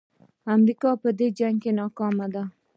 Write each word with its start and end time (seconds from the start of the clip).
امریکا 0.55 0.91
په 1.01 1.09
دې 1.17 1.27
جنګ 1.39 1.55
کې 1.63 1.71
ناکامه 1.79 2.27
ده. 2.33 2.43